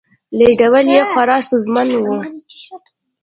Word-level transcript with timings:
لېږدول 0.37 0.85
یې 0.95 1.01
خورا 1.11 1.37
ستونزمن 1.45 1.87
و 2.03 2.05